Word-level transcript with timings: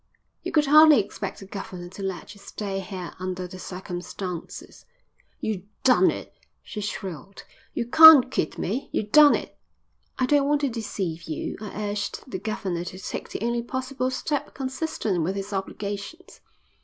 "You 0.41 0.51
could 0.51 0.65
hardly 0.65 0.99
expect 0.99 1.41
the 1.41 1.45
governor 1.45 1.87
to 1.89 2.01
let 2.01 2.33
you 2.33 2.41
stay 2.41 2.79
here 2.79 3.13
under 3.19 3.45
the 3.45 3.59
circumstances." 3.59 4.83
"You 5.39 5.67
done 5.83 6.09
it," 6.09 6.33
she 6.63 6.81
shrieked. 6.81 7.45
"You 7.75 7.85
can't 7.85 8.31
kid 8.31 8.57
me. 8.57 8.89
You 8.91 9.03
done 9.03 9.35
it." 9.35 9.59
"I 10.17 10.25
don't 10.25 10.47
want 10.47 10.61
to 10.61 10.69
deceive 10.69 11.27
you. 11.29 11.55
I 11.61 11.83
urged 11.91 12.23
the 12.25 12.39
governor 12.39 12.83
to 12.85 12.97
take 12.97 13.29
the 13.29 13.45
only 13.45 13.61
possible 13.61 14.09
step 14.09 14.55
consistent 14.55 15.21
with 15.23 15.35
his 15.35 15.53
obligations." 15.53 16.41